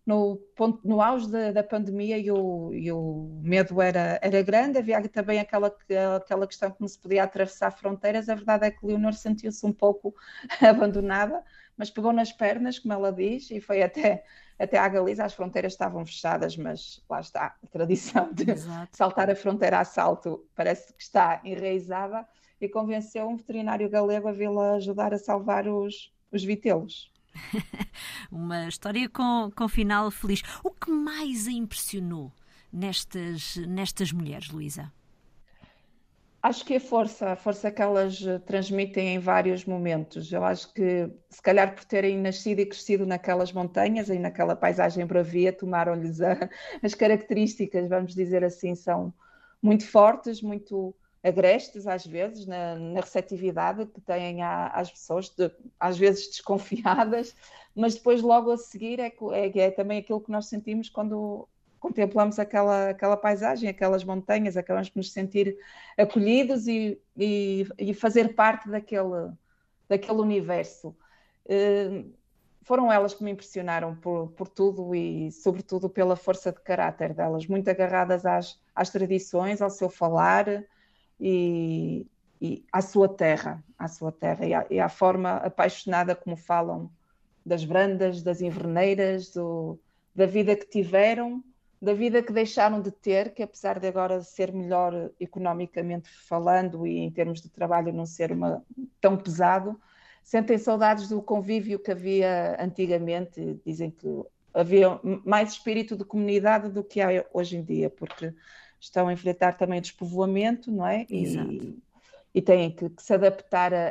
no, 0.09 0.37
ponto, 0.57 0.81
no 0.89 1.03
auge 1.03 1.31
da, 1.31 1.53
da 1.53 1.63
pandemia 1.63 2.17
e 2.17 2.31
o, 2.31 2.73
e 2.73 2.91
o, 2.91 3.29
medo 3.43 3.83
era, 3.83 4.19
era 4.23 4.41
grande, 4.41 4.79
havia 4.79 5.07
também 5.07 5.39
aquela, 5.39 5.71
aquela 6.17 6.47
questão 6.47 6.71
que 6.71 6.81
não 6.81 6.89
se 6.89 6.99
podia 6.99 7.25
atravessar 7.25 7.71
fronteiras. 7.73 8.31
A 8.31 8.35
verdade 8.35 8.65
é 8.65 8.71
que 8.71 8.87
Leonor 8.87 9.13
sentiu-se 9.13 9.67
um 9.67 9.73
pouco 9.73 10.15
abandonada, 10.67 11.45
mas 11.77 11.91
pegou 11.91 12.11
nas 12.11 12.33
pernas, 12.33 12.79
como 12.79 12.95
ela 12.95 13.13
diz, 13.13 13.51
e 13.51 13.61
foi 13.61 13.83
até, 13.83 14.25
até 14.59 14.79
à 14.79 14.89
Galiza. 14.89 15.27
As 15.27 15.35
fronteiras 15.35 15.75
estavam 15.75 16.07
fechadas, 16.07 16.57
mas 16.57 17.05
lá 17.07 17.21
está, 17.21 17.55
a 17.63 17.67
tradição 17.67 18.33
de 18.33 18.51
Exato. 18.51 18.97
saltar 18.97 19.29
a 19.29 19.37
fronteira 19.37 19.79
a 19.79 19.85
salto 19.85 20.43
parece 20.57 20.91
que 20.95 21.03
está 21.03 21.39
enraizada 21.45 22.27
e 22.59 22.67
convenceu 22.67 23.29
um 23.29 23.37
veterinário 23.37 23.91
galego 23.91 24.27
a 24.27 24.33
vê-la 24.33 24.77
ajudar 24.77 25.13
a 25.13 25.19
salvar 25.19 25.69
os, 25.69 26.11
os 26.33 26.43
vitelos. 26.43 27.13
Uma 28.31 28.69
história 28.69 29.09
com, 29.09 29.51
com 29.55 29.69
final 29.69 30.11
feliz. 30.11 30.43
O 30.63 30.71
que 30.71 30.91
mais 30.91 31.47
a 31.47 31.53
impressionou 31.53 32.33
nestas, 32.73 33.57
nestas 33.57 34.13
mulheres, 34.13 34.51
Luísa? 34.51 34.93
Acho 36.41 36.65
que 36.65 36.77
a 36.77 36.81
força, 36.81 37.33
a 37.33 37.37
força 37.37 37.71
que 37.71 37.83
elas 37.83 38.25
eh, 38.25 38.39
transmitem 38.39 39.17
em 39.17 39.19
vários 39.19 39.65
momentos. 39.65 40.33
Eu 40.33 40.45
acho 40.45 40.73
que, 40.73 41.11
se 41.29 41.43
calhar 41.43 41.75
por 41.75 41.85
terem 41.85 42.17
nascido 42.17 42.61
e 42.61 42.67
crescido 42.67 43.05
naquelas 43.05 43.53
montanhas 43.53 44.09
e 44.09 44.19
naquela 44.21 44.55
paisagem 44.55 45.05
bravia, 45.05 45.53
tomaram-lhes 45.53 46.21
as 46.83 46.95
características, 46.95 47.89
vamos 47.89 48.15
dizer 48.15 48.45
assim, 48.45 48.77
são 48.77 49.13
muito 49.61 49.85
fortes, 49.85 50.41
muito 50.41 50.95
agrestes 51.29 51.87
às 51.87 52.07
vezes 52.07 52.47
na, 52.47 52.75
na 52.77 53.01
receptividade 53.01 53.87
que 53.87 54.01
têm 54.01 54.43
às 54.43 54.91
pessoas, 54.91 55.29
de, 55.29 55.51
às 55.79 55.97
vezes 55.99 56.29
desconfiadas, 56.29 57.37
mas 57.77 57.95
depois 57.95 58.23
logo 58.23 58.51
a 58.51 58.57
seguir 58.57 58.99
é, 58.99 59.13
é, 59.33 59.59
é, 59.59 59.71
também 59.71 59.99
aquilo 59.99 60.21
que 60.21 60.33
nós 60.33 60.47
sentimos 60.47 60.89
quando 60.89 61.49
contemplamos 61.79 62.39
aquela, 62.39 62.91
aquela 62.91 63.17
paisagem, 63.17 63.69
aquelas 63.69 64.03
montanhas, 64.03 64.57
acabamos 64.57 64.89
por 64.89 64.99
nos 64.99 65.13
sentir 65.13 65.57
acolhidos 65.97 66.67
e, 66.67 67.01
e, 67.17 67.67
e 67.79 67.95
fazer 67.95 68.35
parte 68.35 68.69
daquele, 68.69 69.33
daquele 69.89 70.19
universo. 70.19 70.97
Uh, 71.45 72.13
foram 72.69 72.93
elas 72.93 73.15
que 73.15 73.25
me 73.25 73.31
impressionaram 73.31 73.97
por, 73.97 74.29
por 74.33 74.47
tudo 74.47 74.95
e, 74.95 75.33
sobretudo, 75.33 75.89
pela 75.89 76.15
força 76.15 76.53
de 76.53 76.61
caráter 76.61 77.15
delas, 77.15 77.47
muito 77.47 77.67
agarradas 77.71 78.27
às, 78.27 78.61
às 78.75 78.91
tradições, 78.91 79.63
ao 79.63 79.71
seu 79.71 79.89
falar, 79.89 80.45
e, 81.21 82.07
e 82.41 82.65
à 82.73 82.81
sua 82.81 83.09
terra, 83.09 83.63
à 83.79 83.89
sua 83.89 84.13
terra 84.13 84.47
e 84.47 84.55
à, 84.55 84.67
e 84.71 84.81
à, 84.81 84.89
forma 84.89 85.37
apaixonada 85.37 86.15
como 86.15 86.37
falam 86.37 86.91
das 87.45 87.65
brandas, 87.65 88.23
das 88.23 88.41
inverneiras, 88.41 89.31
do, 89.31 89.79
da 90.15 90.27
vida 90.27 90.55
que 90.55 90.67
tiveram, 90.67 91.43
da 91.81 91.95
vida 91.95 92.23
que 92.23 92.33
deixaram 92.33 92.81
de 92.81 92.91
ter, 92.91 93.33
que 93.33 93.43
apesar 93.43 93.79
de 93.79 93.87
agora 93.87 94.21
ser 94.21 94.53
melhor 94.53 95.11
economicamente 95.19 96.11
falando 96.11 96.87
e 96.87 96.99
em 96.99 97.11
termos 97.11 97.41
de 97.41 97.49
trabalho 97.49 97.93
não 97.93 98.05
ser 98.05 98.33
uma, 98.33 98.63
tão 99.01 99.17
pesado, 99.17 99.81
sentem 100.23 100.59
saudades 100.59 101.09
do 101.09 101.23
convívio 101.23 101.79
que 101.79 101.91
havia 101.91 102.57
antigamente. 102.61 103.61
Dizem 103.65 103.91
que 103.91 104.07
havia 104.53 105.01
mais 105.25 105.53
espírito 105.53 105.97
de 105.97 106.05
comunidade 106.05 106.69
do 106.69 106.83
que 106.83 107.01
há 107.01 107.25
hoje 107.33 107.57
em 107.57 107.63
dia, 107.63 107.89
porque 107.89 108.35
estão 108.81 109.09
a 109.09 109.13
enfrentar 109.13 109.57
também 109.57 109.81
despovoamento, 109.81 110.71
não 110.71 110.87
é? 110.87 111.07
E, 111.11 111.79
e 112.35 112.43
têm 112.43 112.71
que, 112.71 112.89
que 112.91 113.03
se 113.03 113.15
adaptar 113.15 113.73
a, 113.73 113.89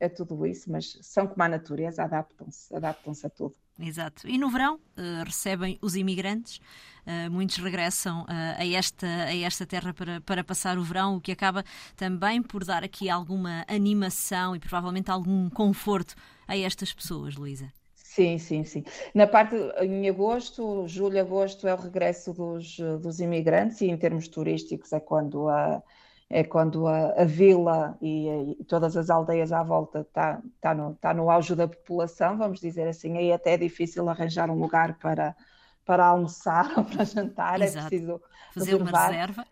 a, 0.00 0.06
a, 0.06 0.10
tudo 0.10 0.46
isso, 0.46 0.70
mas 0.70 0.98
são 1.02 1.26
como 1.26 1.42
a 1.42 1.48
natureza, 1.48 2.02
adaptam-se, 2.02 2.74
adaptam-se 2.74 3.26
a 3.26 3.30
tudo. 3.30 3.54
Exato. 3.78 4.28
E 4.28 4.36
no 4.36 4.50
verão 4.50 4.74
uh, 4.74 5.24
recebem 5.24 5.78
os 5.80 5.96
imigrantes, 5.96 6.60
uh, 7.06 7.30
muitos 7.30 7.56
regressam 7.56 8.22
uh, 8.22 8.26
a, 8.28 8.66
esta, 8.66 9.06
a 9.06 9.34
esta 9.34 9.64
terra 9.64 9.94
para, 9.94 10.20
para 10.20 10.44
passar 10.44 10.76
o 10.78 10.82
verão, 10.82 11.16
o 11.16 11.20
que 11.20 11.32
acaba 11.32 11.64
também 11.96 12.42
por 12.42 12.64
dar 12.64 12.84
aqui 12.84 13.08
alguma 13.08 13.64
animação 13.66 14.54
e 14.54 14.60
provavelmente 14.60 15.10
algum 15.10 15.48
conforto 15.48 16.14
a 16.46 16.56
estas 16.56 16.92
pessoas, 16.92 17.36
Luísa. 17.36 17.72
Sim, 18.10 18.38
sim, 18.38 18.64
sim. 18.64 18.82
Na 19.14 19.24
parte 19.24 19.54
em 19.82 20.08
agosto, 20.08 20.84
julho, 20.88 21.20
agosto 21.20 21.68
é 21.68 21.72
o 21.72 21.76
regresso 21.76 22.32
dos, 22.32 22.76
dos 23.00 23.20
imigrantes 23.20 23.80
e 23.82 23.86
em 23.86 23.96
termos 23.96 24.26
turísticos 24.26 24.92
é 24.92 24.98
quando 24.98 25.48
a, 25.48 25.80
é 26.28 26.42
quando 26.42 26.88
a, 26.88 27.12
a 27.12 27.24
vila 27.24 27.96
e, 28.02 28.56
e, 28.58 28.64
todas 28.64 28.96
as 28.96 29.10
aldeias 29.10 29.52
à 29.52 29.62
volta 29.62 30.00
está 30.00 30.42
tá 30.60 30.74
no, 30.74 30.96
tá 30.96 31.14
no 31.14 31.30
auge 31.30 31.54
da 31.54 31.68
população, 31.68 32.36
vamos 32.36 32.58
dizer 32.58 32.88
assim, 32.88 33.16
aí 33.16 33.30
até 33.30 33.52
é 33.52 33.58
difícil 33.58 34.08
arranjar 34.08 34.50
um 34.50 34.58
lugar 34.58 34.98
para, 34.98 35.36
para 35.84 36.04
almoçar 36.04 36.66
ou 36.76 36.84
para 36.84 37.04
jantar, 37.04 37.60
é 37.60 37.66
Exato. 37.66 37.86
é 37.86 37.90
preciso 37.90 38.20
fazer 38.52 38.72
reservar. 38.72 38.92
uma 38.92 39.06
reserva. 39.06 39.46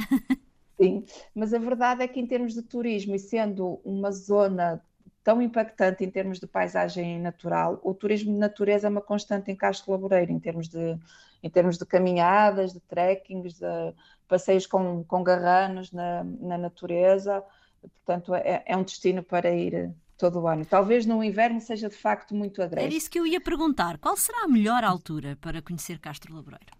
Sim, 0.82 1.04
mas 1.32 1.54
a 1.54 1.58
verdade 1.60 2.02
é 2.02 2.08
que 2.08 2.18
em 2.18 2.26
termos 2.26 2.54
de 2.54 2.62
turismo 2.62 3.14
e 3.14 3.20
sendo 3.20 3.80
uma 3.84 4.10
zona 4.10 4.82
tão 5.28 5.42
impactante 5.42 6.02
em 6.02 6.10
termos 6.10 6.40
de 6.40 6.46
paisagem 6.46 7.20
natural. 7.20 7.78
O 7.82 7.92
turismo 7.92 8.32
de 8.32 8.38
natureza 8.38 8.86
é 8.86 8.90
uma 8.90 9.02
constante 9.02 9.50
em 9.50 9.54
Castro 9.54 9.92
Laboreiro, 9.92 10.32
em 10.32 10.38
termos 10.38 10.68
de, 10.68 10.98
em 11.42 11.50
termos 11.50 11.76
de 11.76 11.84
caminhadas, 11.84 12.72
de 12.72 12.80
trekkings, 12.80 13.58
de 13.58 13.94
passeios 14.26 14.66
com, 14.66 15.04
com 15.04 15.22
garranos 15.22 15.92
na, 15.92 16.24
na 16.24 16.56
natureza. 16.56 17.44
Portanto, 17.82 18.34
é, 18.34 18.62
é 18.64 18.74
um 18.74 18.82
destino 18.82 19.22
para 19.22 19.50
ir 19.50 19.94
todo 20.16 20.40
o 20.40 20.48
ano. 20.48 20.64
Talvez 20.64 21.04
no 21.04 21.22
inverno 21.22 21.60
seja 21.60 21.90
de 21.90 21.96
facto 21.96 22.34
muito 22.34 22.62
agreste. 22.62 22.86
Era 22.86 22.96
isso 22.96 23.10
que 23.10 23.20
eu 23.20 23.26
ia 23.26 23.38
perguntar. 23.38 23.98
Qual 23.98 24.16
será 24.16 24.44
a 24.44 24.48
melhor 24.48 24.82
altura 24.82 25.36
para 25.42 25.60
conhecer 25.60 25.98
Castro 25.98 26.34
Laboreiro? 26.34 26.74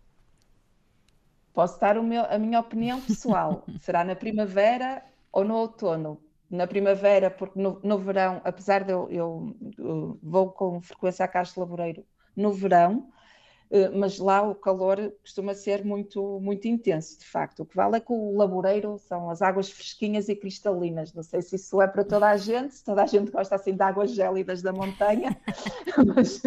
Posso 1.53 1.79
dar 1.79 2.03
meu, 2.03 2.25
a 2.25 2.39
minha 2.39 2.61
opinião 2.61 2.99
pessoal. 2.99 3.63
será 3.83 4.03
na 4.05 4.17
primavera 4.17 5.05
ou 5.31 5.45
no 5.45 5.55
outono? 5.55 6.19
Na 6.51 6.67
primavera, 6.67 7.31
porque 7.31 7.61
no, 7.61 7.79
no 7.83 7.99
verão, 7.99 8.41
apesar 8.45 8.85
de 8.85 8.93
eu, 8.93 9.09
eu, 9.11 9.57
eu, 9.79 10.19
vou 10.23 10.51
com 10.51 10.81
frequência 10.81 11.25
a 11.25 11.29
Castro 11.29 11.61
Laboreiro 11.61 12.05
no 12.35 12.53
verão, 12.53 13.11
eh, 13.71 13.91
mas 13.91 14.19
lá 14.19 14.43
o 14.43 14.55
calor 14.55 15.13
costuma 15.21 15.55
ser 15.55 15.85
muito, 15.85 16.41
muito 16.41 16.67
intenso, 16.67 17.19
de 17.19 17.27
facto. 17.27 17.61
O 17.61 17.67
que 17.67 17.77
vale 17.77 17.97
é 17.97 18.01
que 18.01 18.11
o 18.11 18.35
laboreiro 18.35 18.97
são 18.99 19.29
as 19.29 19.43
águas 19.43 19.71
fresquinhas 19.71 20.29
e 20.29 20.37
cristalinas. 20.37 21.13
Não 21.13 21.23
sei 21.23 21.43
se 21.43 21.57
isso 21.57 21.83
é 21.83 21.87
para 21.87 22.03
toda 22.05 22.29
a 22.29 22.37
gente, 22.37 22.75
se 22.75 22.85
toda 22.85 23.03
a 23.03 23.07
gente 23.07 23.31
gosta 23.31 23.55
assim 23.55 23.75
de 23.75 23.83
águas 23.83 24.13
gélidas 24.13 24.63
da 24.63 24.73
montanha, 24.73 25.37
mas, 26.17 26.43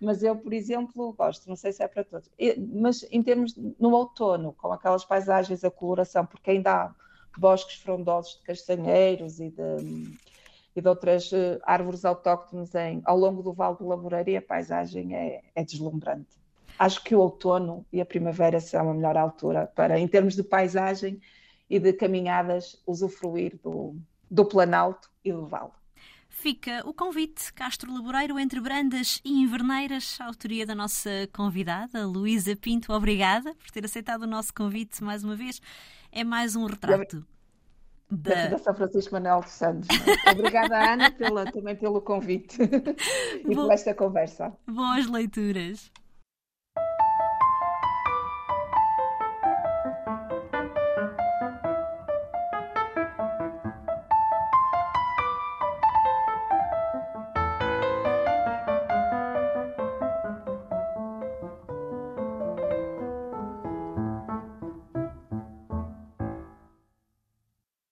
mas, 0.00 0.22
eu, 0.22 0.36
por 0.36 0.54
exemplo, 0.54 1.12
gosto, 1.12 1.46
não 1.48 1.56
sei 1.56 1.72
se 1.72 1.82
é 1.82 1.88
para 1.88 2.04
todos. 2.04 2.30
Mas 2.72 3.06
em 3.10 3.22
termos, 3.22 3.54
no 3.78 3.90
outono, 3.90 4.54
com 4.54 4.72
aquelas 4.72 5.04
paisagens, 5.04 5.64
a 5.64 5.70
coloração, 5.70 6.24
porque 6.24 6.50
ainda 6.52 6.72
há 6.72 6.94
bosques 7.36 7.76
frondosos 7.76 8.36
de 8.38 8.42
castanheiros 8.42 9.40
e 9.40 9.50
de 9.50 10.18
e 10.78 10.80
de 10.80 10.88
outras 10.88 11.32
uh, 11.32 11.60
árvores 11.64 12.04
autóctones 12.04 12.72
em, 12.74 13.02
ao 13.04 13.18
longo 13.18 13.42
do 13.42 13.52
Vale 13.52 13.76
do 13.76 13.88
Laboreiro 13.88 14.30
e 14.30 14.36
a 14.36 14.42
paisagem 14.42 15.14
é, 15.14 15.42
é, 15.54 15.64
deslumbrante. 15.64 16.38
Acho 16.78 17.02
que 17.02 17.16
o 17.16 17.20
outono 17.20 17.84
e 17.92 18.00
a 18.00 18.06
primavera 18.06 18.60
serão 18.60 18.90
a 18.90 18.94
melhor 18.94 19.16
altura 19.16 19.66
para, 19.74 19.98
em 19.98 20.06
termos 20.06 20.36
de 20.36 20.44
paisagem 20.44 21.20
e 21.68 21.80
de 21.80 21.92
caminhadas, 21.92 22.80
usufruir 22.86 23.58
do, 23.62 23.96
do 24.30 24.44
Planalto 24.44 25.10
e 25.24 25.32
do 25.32 25.44
Vale. 25.44 25.72
Fica 26.28 26.82
o 26.86 26.94
convite 26.94 27.52
Castro 27.52 27.92
Laboreiro 27.92 28.38
entre 28.38 28.60
Brandas 28.60 29.20
e 29.24 29.42
Inverneiras, 29.42 30.18
a 30.20 30.26
autoria 30.26 30.64
da 30.64 30.74
nossa 30.74 31.10
convidada, 31.32 32.06
Luísa 32.06 32.54
Pinto. 32.54 32.92
Obrigada 32.92 33.52
por 33.56 33.68
ter 33.72 33.84
aceitado 33.84 34.22
o 34.22 34.26
nosso 34.26 34.54
convite 34.54 35.02
mais 35.02 35.24
uma 35.24 35.34
vez. 35.34 35.60
É 36.10 36.24
mais 36.24 36.56
um 36.56 36.66
retrato 36.66 37.24
da, 38.10 38.34
da 38.34 38.42
Fundação 38.44 38.74
Francisco 38.74 39.12
Manuel 39.12 39.40
dos 39.40 39.52
Santos. 39.52 39.88
É? 40.26 40.30
Obrigada, 40.32 40.92
Ana, 40.92 41.10
pela, 41.10 41.50
também 41.50 41.76
pelo 41.76 42.00
convite 42.00 42.58
e 43.46 43.54
por 43.54 43.70
esta 43.70 43.94
conversa. 43.94 44.52
Boas 44.66 45.06
leituras. 45.06 45.90